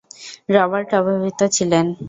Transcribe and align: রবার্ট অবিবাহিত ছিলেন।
রবার্ট 0.53 0.89
অবিবাহিত 0.99 1.41
ছিলেন। 1.55 1.85